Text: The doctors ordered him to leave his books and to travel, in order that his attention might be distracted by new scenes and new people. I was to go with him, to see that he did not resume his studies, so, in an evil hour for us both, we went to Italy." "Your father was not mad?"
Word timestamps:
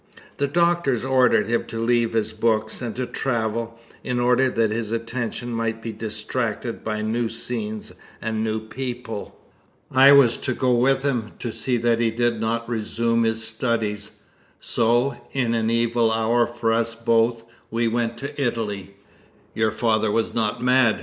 The 0.37 0.47
doctors 0.47 1.05
ordered 1.05 1.45
him 1.47 1.65
to 1.65 1.79
leave 1.79 2.13
his 2.13 2.33
books 2.33 2.81
and 2.81 2.95
to 2.95 3.05
travel, 3.05 3.79
in 4.03 4.19
order 4.19 4.49
that 4.49 4.71
his 4.71 4.91
attention 4.91 5.51
might 5.51 5.79
be 5.79 5.91
distracted 5.93 6.83
by 6.83 7.03
new 7.03 7.29
scenes 7.29 7.93
and 8.19 8.43
new 8.43 8.59
people. 8.59 9.39
I 9.91 10.11
was 10.11 10.37
to 10.39 10.55
go 10.55 10.73
with 10.73 11.03
him, 11.03 11.33
to 11.37 11.51
see 11.51 11.77
that 11.77 11.99
he 11.99 12.09
did 12.09 12.41
not 12.41 12.67
resume 12.67 13.21
his 13.25 13.43
studies, 13.45 14.13
so, 14.59 15.17
in 15.33 15.53
an 15.53 15.69
evil 15.69 16.11
hour 16.11 16.47
for 16.47 16.73
us 16.73 16.95
both, 16.95 17.43
we 17.69 17.87
went 17.87 18.17
to 18.17 18.41
Italy." 18.43 18.95
"Your 19.53 19.69
father 19.71 20.09
was 20.09 20.33
not 20.33 20.63
mad?" 20.63 20.99